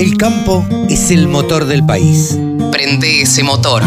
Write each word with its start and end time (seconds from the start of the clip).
El 0.00 0.16
campo 0.16 0.66
es 0.88 1.10
el 1.10 1.28
motor 1.28 1.66
del 1.66 1.84
país. 1.84 2.34
Prende 2.72 3.20
ese 3.20 3.42
motor. 3.42 3.82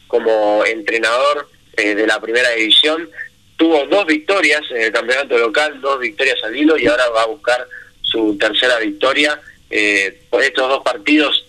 como 0.08 0.64
entrenador 0.66 1.48
eh, 1.76 1.94
de 1.94 2.06
la 2.06 2.20
primera 2.20 2.50
división, 2.50 3.08
tuvo 3.56 3.86
dos 3.86 4.06
victorias 4.06 4.62
en 4.70 4.82
el 4.82 4.92
campeonato 4.92 5.38
local, 5.38 5.80
dos 5.80 6.00
victorias 6.00 6.36
al 6.42 6.56
hilo 6.56 6.76
y 6.76 6.86
ahora 6.86 7.08
va 7.10 7.22
a 7.22 7.26
buscar 7.26 7.66
su 8.02 8.36
tercera 8.38 8.78
victoria. 8.78 9.40
Eh, 9.70 10.22
por 10.28 10.42
estos 10.42 10.68
dos 10.68 10.82
partidos 10.82 11.44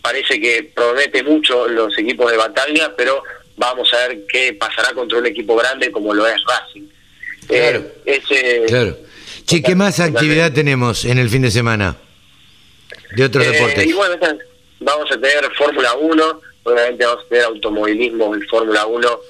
parece 0.00 0.40
que 0.40 0.70
promete 0.74 1.22
mucho 1.24 1.66
los 1.66 1.98
equipos 1.98 2.30
de 2.30 2.36
Bataglia, 2.36 2.94
pero 2.96 3.22
vamos 3.56 3.92
a 3.94 4.06
ver 4.08 4.20
qué 4.28 4.52
pasará 4.52 4.92
contra 4.92 5.18
un 5.18 5.26
equipo 5.26 5.56
grande 5.56 5.90
como 5.90 6.14
lo 6.14 6.26
es 6.28 6.36
Racing. 6.46 6.82
Claro. 7.48 7.78
Eh, 8.06 8.22
ese- 8.22 8.62
Claro. 8.68 8.96
Che, 9.46 9.62
¿qué 9.62 9.74
más 9.74 9.98
actividad 10.00 10.52
tenemos 10.52 11.04
en 11.04 11.18
el 11.18 11.28
fin 11.28 11.42
de 11.42 11.50
semana? 11.50 11.96
De 13.16 13.24
otros 13.24 13.44
Eh, 13.46 13.50
deportes. 13.50 13.86
Y 13.86 13.92
bueno, 13.92 14.16
vamos 14.80 15.10
a 15.10 15.14
tener 15.20 15.50
Fórmula 15.56 15.94
1, 15.94 16.40
obviamente 16.64 17.04
vamos 17.04 17.24
a 17.24 17.28
tener 17.28 17.44
automovilismo 17.44 18.34
en 18.34 18.42
Fórmula 18.48 18.86
1. 18.86 19.20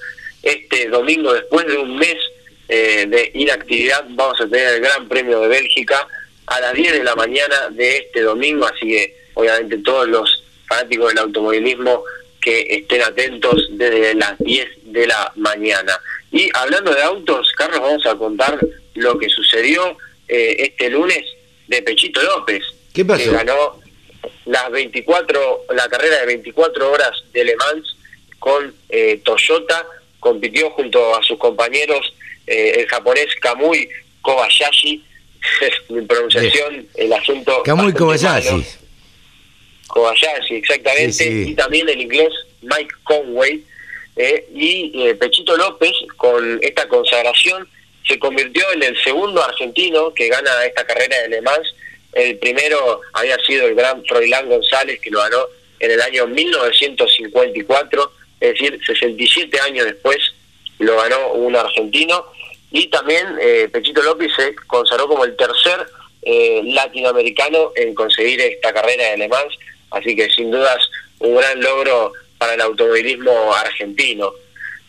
Este 0.43 0.89
domingo, 0.89 1.33
después 1.33 1.67
de 1.67 1.77
un 1.77 1.97
mes 1.97 2.17
eh, 2.69 3.07
de 3.09 3.31
inactividad, 3.35 4.05
vamos 4.11 4.41
a 4.41 4.47
tener 4.49 4.75
el 4.75 4.81
Gran 4.81 5.09
Premio 5.09 5.41
de 5.41 5.49
Bélgica 5.49 6.07
a 6.47 6.61
las 6.61 6.75
10 6.75 6.93
de 6.93 7.05
la 7.05 7.15
mañana 7.15 7.69
de 7.71 7.99
este 7.99 8.23
domingo, 8.23 8.67
así 8.67 8.89
que 8.89 9.17
obviamente 9.35 9.79
todos 9.79 10.09
los 10.09 10.45
fanáticos 10.67 11.09
del 11.09 11.19
automovilismo 11.19 12.05
que 12.41 12.67
estén 12.69 13.03
atentos 13.03 13.69
desde 13.71 14.15
las 14.15 14.39
10 14.39 14.69
de 14.85 15.07
la 15.07 15.33
mañana. 15.37 15.99
Y 16.31 16.51
hablando 16.53 16.93
de 16.95 17.03
autos, 17.03 17.51
Carlos, 17.57 17.81
vamos 17.81 18.07
a 18.07 18.17
contar 18.17 18.59
lo 18.95 19.19
que 19.19 19.29
sucedió 19.29 19.97
eh, 20.29 20.57
este 20.59 20.91
lunes 20.91 21.25
de 21.69 21.83
Pechito 21.83 22.23
López. 22.23 22.63
¿Qué 22.95 23.05
pasó? 23.05 23.25
Que 23.25 23.37
ganó 23.37 23.81
las 24.47 24.71
24, 24.71 25.65
la 25.75 25.89
carrera 25.89 26.21
de 26.21 26.27
24 26.27 26.91
horas 26.93 27.11
de 27.33 27.45
Le 27.45 27.57
Mans 27.57 27.97
con 28.39 28.75
eh, 28.89 29.21
Toyota, 29.25 29.87
compitió 30.21 30.71
junto 30.71 31.15
a 31.17 31.23
sus 31.23 31.39
compañeros 31.39 32.15
eh, 32.47 32.75
el 32.79 32.87
japonés 32.87 33.35
Kamui 33.41 33.89
Kobayashi, 34.23 35.05
mi 35.91 36.03
pronunciación, 36.03 36.87
el 36.95 37.13
asunto... 37.13 37.63
Kamui 37.65 37.93
Kobayashi. 37.93 38.51
malo. 38.51 38.65
Kobayashi, 39.89 40.55
exactamente, 40.57 41.13
Sí, 41.13 41.45
sí. 41.45 41.51
y 41.51 41.55
también 41.55 41.89
el 41.89 42.01
inglés 42.01 42.33
Mike 42.63 42.95
Conway, 43.03 43.65
eh, 44.17 44.47
y 44.55 45.13
Pechito 45.15 45.57
López, 45.57 45.93
con 46.17 46.59
esta 46.63 46.87
consagración, 46.89 47.69
se 48.07 48.19
convirtió 48.19 48.63
en 48.73 48.83
el 48.83 49.03
segundo 49.03 49.43
argentino 49.43 50.13
que 50.15 50.29
gana 50.29 50.65
esta 50.65 50.87
carrera 50.87 51.19
de 51.23 51.29
Le 51.29 51.43
Mans. 51.43 51.75
El 52.15 52.39
primero 52.39 53.01
había 53.13 53.37
sido 53.39 53.67
el 53.67 53.75
gran 53.75 54.05
Froilán 54.05 54.49
González, 54.49 55.01
que 55.01 55.11
lo 55.11 55.19
ganó 55.19 55.47
en 55.81 55.91
el 55.91 56.01
año 56.01 56.27
1954, 56.27 58.13
es 58.41 58.53
decir, 58.53 58.81
67 58.87 59.61
años 59.61 59.87
después 59.87 60.19
lo 60.79 60.97
ganó 60.97 61.33
un 61.33 61.57
argentino. 61.57 62.25
Y 62.71 62.89
también 62.89 63.37
eh, 63.41 63.69
Pechito 63.73 64.03
López 64.03 64.33
se 64.37 64.55
consagró 64.67 65.09
como 65.09 65.25
el 65.25 65.37
tercer 65.37 65.87
eh, 66.23 66.63
latinoamericano 66.65 67.73
en 67.77 67.95
conseguir 67.95 68.41
esta 68.41 68.73
carrera 68.73 69.11
de 69.11 69.19
Le 69.19 69.29
Mans, 69.29 69.55
así 69.91 70.17
que 70.17 70.31
sin 70.31 70.51
dudas 70.51 70.79
un 71.21 71.37
gran 71.37 71.61
logro 71.61 72.13
para 72.39 72.55
el 72.55 72.61
automovilismo 72.61 73.55
argentino. 73.55 74.33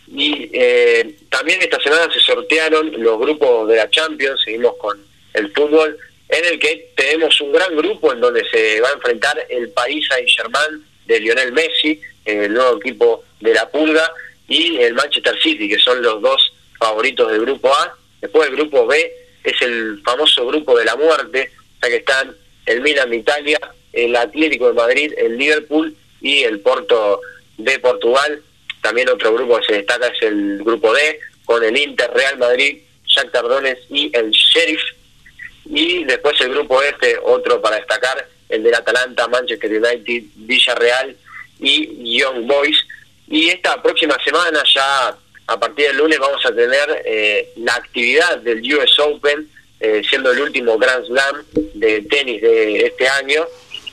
Y 0.08 0.50
eh, 0.54 1.16
también 1.30 1.62
esta 1.62 1.80
semana 1.80 2.12
se 2.14 2.20
sortearon 2.20 2.92
los 3.02 3.20
grupos 3.20 3.68
de 3.68 3.78
la 3.78 3.90
Champions, 3.90 4.42
seguimos 4.44 4.76
con 4.78 5.04
el 5.34 5.52
fútbol, 5.52 5.98
en 6.30 6.46
el 6.46 6.60
que 6.60 6.92
tenemos 6.96 7.40
un 7.42 7.52
gran 7.52 7.76
grupo 7.76 8.12
en 8.12 8.20
donde 8.20 8.44
se 8.50 8.82
va 8.82 8.90
a 8.90 8.94
enfrentar 8.94 9.46
el 9.50 9.70
Paris 9.70 10.08
Saint-Germain 10.08 10.84
de 11.06 11.20
Lionel 11.20 11.52
Messi, 11.52 12.02
el 12.26 12.54
nuevo 12.54 12.78
equipo 12.78 13.24
de 13.40 13.54
la 13.54 13.70
Pulga, 13.70 14.12
y 14.48 14.78
el 14.78 14.94
Manchester 14.94 15.36
City, 15.42 15.68
que 15.70 15.80
son 15.80 16.02
los 16.02 16.22
dos 16.22 16.54
favoritos 16.78 17.32
del 17.32 17.42
grupo 17.42 17.74
A. 17.74 17.96
Después 18.22 18.50
el 18.50 18.56
grupo 18.56 18.86
B 18.86 19.12
es 19.44 19.62
el 19.62 20.02
famoso 20.04 20.46
grupo 20.48 20.78
de 20.78 20.86
la 20.86 20.96
muerte, 20.96 21.52
ya 21.82 21.90
que 21.90 21.98
están 21.98 22.36
el 22.66 22.82
Milan 22.82 23.10
de 23.10 23.18
Italia, 23.18 23.60
el 23.94 24.16
Atlético 24.16 24.68
de 24.68 24.74
Madrid, 24.74 25.14
el 25.18 25.38
Liverpool 25.38 25.96
y 26.22 26.44
el 26.44 26.60
Porto 26.60 27.22
de 27.58 27.80
Portugal. 27.80 28.42
También 28.82 29.10
otro 29.10 29.34
grupo 29.34 29.60
que 29.60 29.66
se 29.68 29.74
destaca 29.74 30.08
es 30.08 30.22
el 30.22 30.64
grupo 30.64 30.94
D, 30.94 31.20
con 31.46 31.64
el 31.64 31.78
Inter, 31.78 32.12
Real 32.14 32.38
Madrid, 32.38 32.80
Jack 33.08 33.32
Tardones 33.32 33.78
y 33.90 34.12
el 34.16 34.32
Sheriff. 34.32 34.82
Y 35.66 36.04
después 36.04 36.40
el 36.42 36.50
grupo 36.50 36.82
este, 36.82 37.18
otro 37.24 37.62
para 37.62 37.78
destacar, 37.78 38.28
el 38.50 38.64
del 38.64 38.76
Atalanta, 38.76 39.28
Manchester 39.28 39.72
United, 39.72 40.24
Villarreal 40.36 41.16
y 41.60 42.20
Young 42.20 42.46
Boys. 42.46 42.78
Y 43.28 43.50
esta 43.50 43.82
próxima 43.82 44.18
semana, 44.24 44.62
ya 44.74 45.18
a 45.48 45.60
partir 45.60 45.88
del 45.88 45.98
lunes, 45.98 46.20
vamos 46.20 46.46
a 46.46 46.54
tener 46.54 47.04
eh, 47.06 47.52
la 47.58 47.76
actividad 47.76 48.38
del 48.40 48.62
US 48.76 49.00
Open, 49.00 49.50
eh, 49.80 50.02
siendo 50.08 50.32
el 50.32 50.42
último 50.42 50.78
Grand 50.78 51.06
Slam 51.06 51.44
de 51.74 52.02
tenis 52.04 52.42
de 52.42 52.86
este 52.86 53.08
año. 53.08 53.46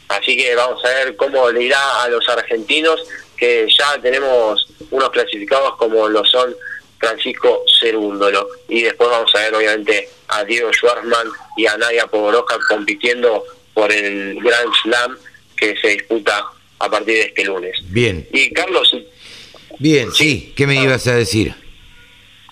Así 0.08 0.36
que 0.36 0.54
vamos 0.54 0.84
a 0.84 0.88
ver 0.88 1.16
cómo 1.16 1.50
le 1.50 1.64
irá 1.64 2.02
a 2.02 2.08
los 2.08 2.28
argentinos, 2.28 3.02
que 3.36 3.66
ya 3.68 3.98
tenemos 4.00 4.68
unos 4.90 5.10
clasificados 5.10 5.76
como 5.76 6.08
lo 6.08 6.24
son 6.24 6.54
Francisco 6.98 7.64
Cerúndolo. 7.80 8.46
Y 8.68 8.82
después 8.82 9.10
vamos 9.10 9.34
a 9.34 9.38
ver, 9.40 9.54
obviamente, 9.54 10.08
a 10.32 10.44
Diego 10.44 10.72
Schwarzman 10.72 11.28
y 11.56 11.66
a 11.66 11.76
Nadia 11.76 12.06
Pogoroja 12.06 12.56
compitiendo 12.68 13.44
por 13.74 13.92
el 13.92 14.34
Grand 14.42 14.72
Slam 14.82 15.16
que 15.56 15.74
se 15.80 15.88
disputa 15.88 16.44
a 16.78 16.90
partir 16.90 17.14
de 17.14 17.20
este 17.22 17.44
lunes. 17.44 17.78
Bien. 17.84 18.26
Y 18.32 18.50
Carlos. 18.52 18.96
Bien, 19.78 20.12
sí, 20.12 20.52
¿qué 20.56 20.66
me 20.66 20.78
Ah. 20.78 20.82
ibas 20.84 21.06
a 21.06 21.14
decir? 21.14 21.54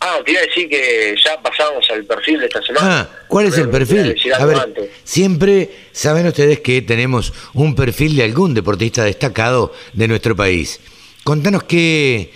Ah, 0.03 0.19
te 0.25 0.31
iba 0.33 0.41
a 0.41 0.45
decir 0.45 0.69
que 0.69 1.15
ya 1.23 1.41
pasamos 1.43 1.85
al 1.91 2.05
perfil 2.07 2.41
de 2.41 2.47
esta 2.47 2.63
semana. 2.63 3.01
Ah, 3.03 3.19
¿cuál 3.29 3.47
es 3.47 3.59
el 3.59 3.69
Pero 3.69 3.73
perfil? 3.87 4.15
decir 4.15 4.33
A 4.33 4.37
algo 4.39 4.49
ver, 4.49 4.57
antes. 4.59 4.91
siempre 5.05 5.71
saben 5.93 6.27
ustedes 6.27 6.61
que 6.61 6.81
tenemos 6.81 7.35
un 7.53 7.75
perfil 7.75 8.17
de 8.17 8.23
algún 8.25 8.55
deportista 8.55 9.05
destacado 9.05 9.75
de 9.93 10.09
nuestro 10.09 10.35
país. 10.35 10.81
Contanos 11.23 11.65
qué, 11.65 12.33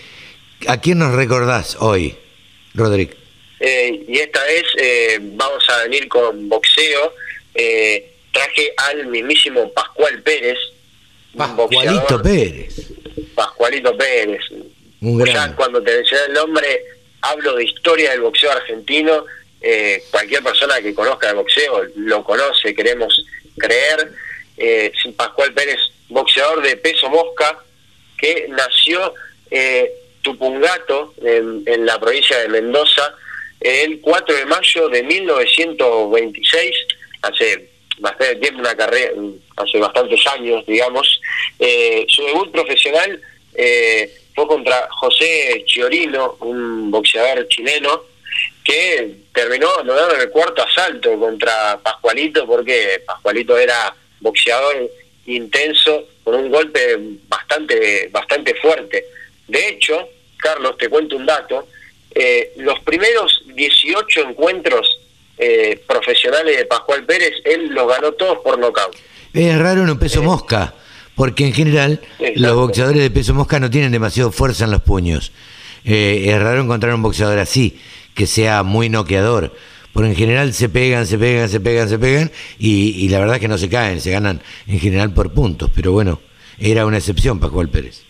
a 0.68 0.78
quién 0.82 0.98
nos 0.98 1.14
recordás 1.14 1.76
hoy, 1.80 2.14
Roderick. 2.74 3.16
Eh, 3.66 4.04
y 4.08 4.18
esta 4.18 4.44
vez 4.44 4.64
eh, 4.76 5.18
vamos 5.22 5.66
a 5.70 5.84
venir 5.84 6.06
con 6.06 6.50
boxeo. 6.50 7.14
Eh, 7.54 8.12
traje 8.30 8.74
al 8.76 9.06
mismísimo 9.06 9.72
Pascual 9.72 10.20
Pérez. 10.22 10.58
Pascualito. 11.34 12.20
Pérez. 12.20 12.74
Pascualito 13.34 13.96
Pérez. 13.96 14.42
Un 15.00 15.24
Ya 15.24 15.32
gran. 15.32 15.54
cuando 15.54 15.82
te 15.82 15.94
mencioné 15.96 16.24
el 16.26 16.32
nombre, 16.34 16.82
hablo 17.22 17.54
de 17.56 17.64
historia 17.64 18.10
del 18.10 18.20
boxeo 18.20 18.52
argentino. 18.52 19.24
Eh, 19.62 20.02
cualquier 20.10 20.42
persona 20.42 20.82
que 20.82 20.94
conozca 20.94 21.30
el 21.30 21.36
boxeo 21.36 21.84
lo 21.96 22.22
conoce, 22.22 22.74
queremos 22.74 23.24
creer. 23.56 24.10
Eh, 24.58 24.92
Pascual 25.16 25.54
Pérez, 25.54 25.80
boxeador 26.08 26.60
de 26.62 26.76
peso 26.76 27.08
mosca, 27.08 27.58
que 28.18 28.46
nació 28.50 29.14
eh, 29.50 29.90
Tupungato, 30.20 31.14
en, 31.22 31.62
en 31.66 31.86
la 31.86 31.98
provincia 31.98 32.38
de 32.38 32.48
Mendoza, 32.48 33.14
el 33.64 34.00
4 34.00 34.36
de 34.36 34.46
mayo 34.46 34.88
de 34.90 35.02
1926, 35.02 36.76
hace 37.22 37.70
bastante 37.98 38.36
tiempo, 38.36 38.60
una 38.60 38.76
carrera, 38.76 39.12
hace 39.56 39.78
bastantes 39.78 40.26
años, 40.26 40.66
digamos. 40.66 41.20
Eh, 41.58 42.04
su 42.08 42.22
debut 42.26 42.52
profesional 42.52 43.18
eh, 43.54 44.14
fue 44.34 44.46
contra 44.46 44.86
José 44.90 45.64
Chiorino, 45.66 46.36
un 46.40 46.90
boxeador 46.90 47.48
chileno, 47.48 48.02
que 48.62 49.14
terminó 49.32 49.80
en 49.80 50.20
el 50.20 50.28
cuarto 50.28 50.62
asalto 50.62 51.18
contra 51.18 51.80
Pascualito, 51.82 52.46
porque 52.46 53.02
Pascualito 53.06 53.56
era 53.56 53.94
boxeador 54.20 54.90
intenso, 55.24 56.08
con 56.22 56.34
un 56.34 56.50
golpe 56.50 56.98
bastante, 57.28 58.08
bastante 58.12 58.54
fuerte. 58.56 59.06
De 59.48 59.68
hecho, 59.68 60.06
Carlos, 60.36 60.76
te 60.76 60.90
cuento 60.90 61.16
un 61.16 61.24
dato, 61.24 61.66
eh, 62.14 62.52
los 62.56 62.80
primeros 62.80 63.42
18 63.54 64.28
encuentros 64.28 65.00
eh, 65.38 65.80
profesionales 65.86 66.56
de 66.56 66.64
Pascual 66.66 67.04
Pérez, 67.04 67.32
él 67.44 67.68
los 67.70 67.88
ganó 67.88 68.12
todos 68.12 68.38
por 68.38 68.58
nocaut. 68.58 68.94
Es 69.32 69.58
raro 69.58 69.82
en 69.82 69.90
un 69.90 69.98
peso 69.98 70.22
mosca, 70.22 70.74
porque 71.16 71.44
en 71.44 71.52
general 71.52 72.00
Exacto. 72.18 72.40
los 72.40 72.54
boxeadores 72.54 73.02
de 73.02 73.10
peso 73.10 73.34
mosca 73.34 73.58
no 73.58 73.68
tienen 73.70 73.90
demasiado 73.90 74.30
fuerza 74.30 74.64
en 74.64 74.70
los 74.70 74.82
puños. 74.82 75.32
Eh, 75.84 76.26
es 76.28 76.40
raro 76.40 76.62
encontrar 76.62 76.94
un 76.94 77.02
boxeador 77.02 77.38
así, 77.38 77.80
que 78.14 78.26
sea 78.26 78.62
muy 78.62 78.88
noqueador. 78.88 79.52
Porque 79.92 80.10
en 80.10 80.16
general 80.16 80.52
se 80.52 80.68
pegan, 80.68 81.06
se 81.06 81.18
pegan, 81.18 81.48
se 81.48 81.60
pegan, 81.60 81.88
se 81.88 81.98
pegan, 81.98 82.32
y, 82.58 83.04
y 83.04 83.08
la 83.08 83.20
verdad 83.20 83.36
es 83.36 83.40
que 83.40 83.48
no 83.48 83.58
se 83.58 83.68
caen, 83.68 84.00
se 84.00 84.10
ganan 84.10 84.40
en 84.66 84.80
general 84.80 85.12
por 85.14 85.32
puntos. 85.32 85.70
Pero 85.74 85.92
bueno, 85.92 86.20
era 86.58 86.86
una 86.86 86.98
excepción 86.98 87.38
Pascual 87.38 87.68
Pérez. 87.68 88.02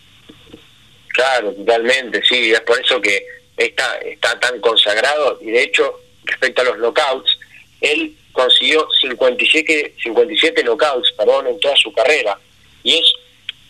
Claro, 1.09 1.53
totalmente, 1.53 2.21
sí, 2.27 2.51
es 2.51 2.59
por 2.61 2.79
eso 2.79 3.01
que 3.01 3.23
está, 3.57 3.97
está 3.99 4.39
tan 4.39 4.59
consagrado 4.61 5.39
y 5.41 5.51
de 5.51 5.63
hecho, 5.63 5.99
respecto 6.25 6.61
a 6.61 6.65
los 6.65 6.77
knockouts, 6.77 7.37
él 7.81 8.13
consiguió 8.31 8.87
57, 9.01 9.95
57 10.03 10.63
knockouts 10.63 11.11
perdón, 11.17 11.47
en 11.47 11.59
toda 11.59 11.75
su 11.77 11.91
carrera 11.93 12.37
y 12.83 12.97
es 12.99 13.13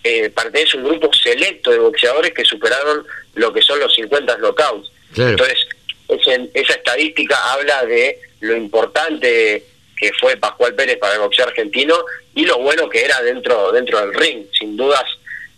eh, 0.04 0.30
pertenece 0.30 0.78
a 0.78 0.82
un 0.82 0.88
grupo 0.90 1.12
selecto 1.14 1.72
de 1.72 1.80
boxeadores 1.80 2.32
que 2.34 2.46
superaron 2.46 3.06
lo 3.36 3.52
que 3.52 3.62
son 3.64 3.80
los 3.80 3.94
50 3.96 4.38
knockouts. 4.38 4.92
Claro. 5.14 5.32
Entonces, 5.32 5.68
ese- 6.08 6.50
esa 6.54 6.74
estadística 6.74 7.36
habla 7.54 7.84
de 7.86 8.20
lo 8.42 8.56
importante 8.56 9.64
que 9.98 10.12
fue 10.20 10.38
Pascual 10.38 10.76
Pérez 10.76 10.98
para 11.00 11.16
el 11.16 11.22
boxeo 11.22 11.46
argentino 11.48 11.96
y 12.36 12.46
lo 12.46 12.60
bueno 12.60 12.88
que 12.90 13.04
era 13.04 13.20
dentro, 13.24 13.72
dentro 13.72 14.00
del 14.02 14.14
ring. 14.14 14.46
Sin 14.58 14.78
dudas, 14.78 15.04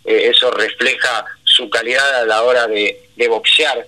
eh, 0.06 0.30
eso 0.32 0.50
refleja 0.52 1.26
su 1.44 1.68
calidad 1.68 2.22
a 2.22 2.24
la 2.24 2.42
hora 2.42 2.66
de, 2.66 2.98
de 3.16 3.28
boxear. 3.28 3.86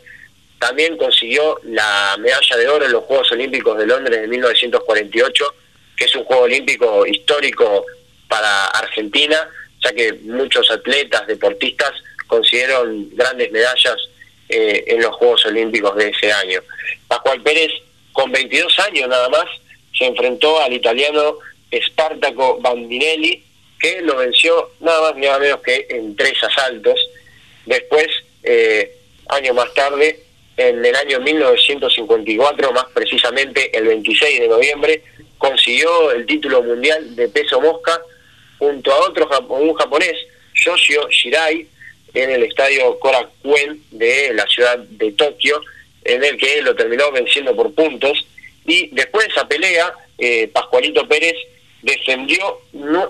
También 0.61 0.99
consiguió 0.99 1.59
la 1.65 2.17
medalla 2.19 2.57
de 2.59 2.69
oro 2.69 2.85
en 2.85 2.93
los 2.93 3.05
Juegos 3.05 3.33
Olímpicos 3.33 3.79
de 3.79 3.87
Londres 3.87 4.21
de 4.21 4.29
1948, 4.29 5.55
que 5.97 6.05
es 6.05 6.15
un 6.15 6.25
Juego 6.25 6.43
Olímpico 6.43 7.07
histórico 7.07 7.87
para 8.29 8.67
Argentina, 8.67 9.49
ya 9.83 9.91
que 9.95 10.13
muchos 10.13 10.71
atletas, 10.71 11.27
deportistas 11.27 11.93
consiguieron 12.27 13.09
grandes 13.17 13.51
medallas 13.51 13.97
eh, 14.51 14.85
en 14.87 15.01
los 15.01 15.17
Juegos 15.17 15.47
Olímpicos 15.47 15.97
de 15.97 16.11
ese 16.11 16.31
año. 16.31 16.61
Pascual 17.09 17.41
Pérez, 17.41 17.73
con 18.13 18.31
22 18.31 18.79
años 18.81 19.09
nada 19.09 19.31
más, 19.31 19.47
se 19.97 20.05
enfrentó 20.05 20.61
al 20.61 20.75
italiano 20.75 21.39
Spartaco 21.73 22.61
Bandinelli, 22.61 23.43
que 23.79 24.03
lo 24.03 24.17
venció 24.17 24.73
nada 24.81 25.01
más 25.01 25.15
ni 25.15 25.27
nada 25.27 25.39
menos 25.39 25.63
que 25.63 25.87
en 25.89 26.15
tres 26.17 26.35
asaltos. 26.45 27.01
Después, 27.65 28.09
eh, 28.43 28.95
años 29.31 29.55
más 29.55 29.73
tarde, 29.73 30.21
en 30.69 30.85
el 30.85 30.95
año 30.95 31.21
1954, 31.21 32.73
más 32.73 32.85
precisamente 32.93 33.77
el 33.77 33.87
26 33.87 34.41
de 34.41 34.49
noviembre, 34.49 35.03
consiguió 35.39 36.13
el 36.13 36.27
título 36.27 36.63
mundial 36.63 37.17
de 37.17 37.29
peso 37.29 37.61
mosca 37.63 37.99
junto 38.59 38.93
a 38.93 39.09
otro 39.09 39.27
un 39.49 39.73
japonés, 39.75 40.17
Yoshio 40.55 41.09
Shirai, 41.09 41.67
en 42.13 42.31
el 42.31 42.43
estadio 42.43 42.99
Korakuen 42.99 43.83
de 43.91 44.35
la 44.35 44.47
ciudad 44.47 44.79
de 44.79 45.13
Tokio, 45.13 45.63
en 46.05 46.23
el 46.23 46.37
que 46.37 46.61
lo 46.61 46.75
terminó 46.75 47.11
venciendo 47.11 47.57
por 47.57 47.73
puntos. 47.73 48.27
Y 48.67 48.89
después 48.93 49.27
de 49.27 49.33
esa 49.33 49.49
pelea, 49.49 49.95
eh, 50.19 50.49
Pascualito 50.53 51.09
Pérez 51.09 51.37
defendió 51.81 52.61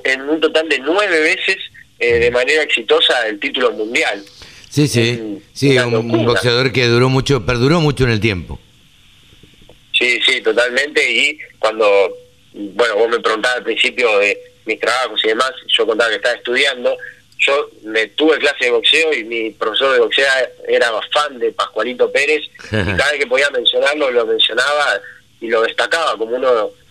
en 0.05 0.21
un 0.23 0.41
total 0.41 0.69
de 0.69 0.79
nueve 0.79 1.19
veces 1.21 1.57
eh, 1.99 2.21
de 2.21 2.31
manera 2.31 2.63
exitosa 2.63 3.27
el 3.27 3.41
título 3.41 3.73
mundial. 3.73 4.25
Sí, 4.71 4.87
sí, 4.89 5.19
Un- 5.21 5.43
sí, 5.53 5.77
un, 5.79 5.95
un 5.97 6.09
locura. 6.09 6.25
boxeador 6.33 6.73
que 6.73 6.87
duró 6.87 7.09
mucho, 7.09 7.45
perduró 7.45 7.81
mucho 7.81 8.05
en 8.05 8.11
el 8.11 8.21
tiempo. 8.21 8.59
Sí, 9.93 10.21
sí, 10.25 10.41
totalmente. 10.41 11.11
Y 11.13 11.39
cuando, 11.59 12.17
bueno, 12.55 12.97
vos 12.97 13.09
me 13.11 13.21
preguntabas 13.21 13.59
al 13.59 13.65
principio 13.65 14.19
de 14.19 14.39
mis 14.67 14.79
trabajos 14.81 15.21
y 15.25 15.29
demás, 15.29 15.51
yo 15.67 15.87
contaba 15.87 16.11
que 16.11 16.17
estaba 16.17 16.37
estudiando. 16.37 16.97
Yo 17.39 17.71
me 17.85 18.07
tuve 18.09 18.39
clase 18.39 18.67
de 18.67 18.71
boxeo 18.71 19.13
y 19.15 19.25
mi 19.25 19.51
profesor 19.51 19.95
de 19.95 20.01
boxeo 20.01 20.27
era 20.69 20.91
fan 21.13 21.39
de 21.39 21.51
Pascualito 21.53 22.11
Pérez. 22.13 22.43
y 22.67 22.71
cada 22.71 23.11
vez 23.11 23.21
que 23.21 23.27
podía 23.27 23.51
mencionarlo, 23.51 24.11
lo 24.11 24.27
mencionaba 24.27 25.01
y 25.41 25.49
lo 25.49 25.63
destacaba 25.63 26.17
como 26.17 26.37
uno 26.37 26.51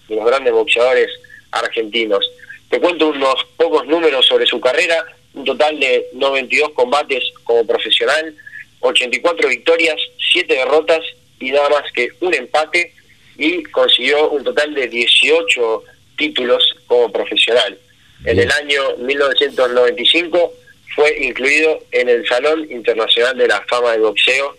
de 0.09 0.15
los 0.15 0.25
grandes 0.25 0.51
boxeadores 0.53 1.07
argentinos. 1.51 2.29
Te 2.69 2.79
cuento 2.79 3.07
unos 3.07 3.35
pocos 3.57 3.85
números 3.87 4.25
sobre 4.27 4.45
su 4.45 4.59
carrera. 4.59 5.05
Un 5.33 5.45
total 5.45 5.79
de 5.79 6.07
92 6.13 6.71
combates 6.73 7.23
como 7.43 7.65
profesional, 7.65 8.35
84 8.79 9.47
victorias, 9.47 9.95
7 10.33 10.53
derrotas 10.53 11.01
y 11.39 11.51
nada 11.51 11.69
más 11.69 11.91
que 11.93 12.09
un 12.21 12.33
empate 12.33 12.93
y 13.37 13.63
consiguió 13.63 14.29
un 14.31 14.43
total 14.43 14.73
de 14.73 14.87
18 14.87 15.83
títulos 16.17 16.75
como 16.87 17.11
profesional. 17.11 17.77
En 18.25 18.37
el 18.37 18.51
año 18.51 18.97
1995 18.97 20.53
fue 20.95 21.17
incluido 21.23 21.79
en 21.91 22.09
el 22.09 22.27
Salón 22.27 22.67
Internacional 22.69 23.37
de 23.37 23.47
la 23.47 23.61
Fama 23.69 23.91
del 23.91 24.01
Boxeo 24.01 24.57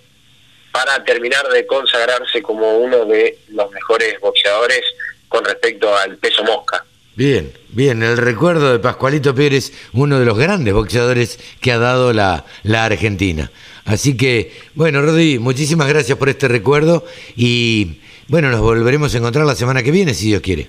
para 0.72 1.04
terminar 1.04 1.46
de 1.48 1.66
consagrarse 1.66 2.40
como 2.40 2.78
uno 2.78 3.04
de 3.04 3.38
los 3.48 3.70
mejores 3.70 4.18
boxeadores 4.20 4.82
con 5.28 5.44
respecto 5.44 5.94
al 5.94 6.16
peso 6.16 6.42
mosca. 6.44 6.84
Bien, 7.16 7.52
bien, 7.70 8.02
el 8.02 8.16
recuerdo 8.16 8.72
de 8.72 8.78
Pascualito 8.78 9.34
Pérez, 9.34 9.72
uno 9.92 10.18
de 10.18 10.24
los 10.24 10.38
grandes 10.38 10.72
boxeadores 10.72 11.38
que 11.60 11.72
ha 11.72 11.78
dado 11.78 12.12
la, 12.12 12.46
la 12.62 12.84
Argentina. 12.84 13.50
Así 13.84 14.16
que, 14.16 14.52
bueno, 14.74 15.02
Rodi, 15.02 15.38
muchísimas 15.38 15.88
gracias 15.88 16.16
por 16.16 16.28
este 16.28 16.46
recuerdo 16.46 17.04
y, 17.36 18.00
bueno, 18.28 18.50
nos 18.50 18.60
volveremos 18.60 19.14
a 19.14 19.18
encontrar 19.18 19.44
la 19.44 19.56
semana 19.56 19.82
que 19.82 19.90
viene, 19.90 20.14
si 20.14 20.28
Dios 20.28 20.40
quiere. 20.40 20.68